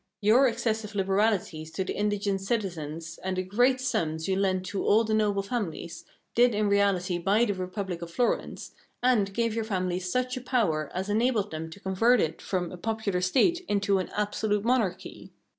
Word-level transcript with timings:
Your 0.19 0.47
excessive 0.47 0.95
liberalities 0.95 1.69
to 1.73 1.83
the 1.83 1.93
indigent 1.95 2.41
citizens, 2.41 3.19
and 3.23 3.37
the 3.37 3.43
great 3.43 3.79
sums 3.79 4.27
you 4.27 4.35
lent 4.35 4.65
to 4.65 4.83
all 4.83 5.03
the 5.03 5.13
noble 5.13 5.43
families, 5.43 6.05
did 6.33 6.55
in 6.55 6.69
reality 6.69 7.19
buy 7.19 7.45
the 7.45 7.53
Republic 7.53 8.01
of 8.01 8.09
Florence, 8.09 8.71
and 9.03 9.31
gave 9.31 9.53
your 9.53 9.63
family 9.63 9.99
such 9.99 10.35
a 10.37 10.41
power 10.41 10.89
as 10.95 11.07
enabled 11.07 11.51
them 11.51 11.69
to 11.69 11.79
convert 11.79 12.19
it 12.19 12.41
from 12.41 12.71
a 12.71 12.77
popular 12.77 13.21
State 13.21 13.63
into 13.69 13.99
an 13.99 14.09
absolute 14.17 14.65
monarchy. 14.65 15.29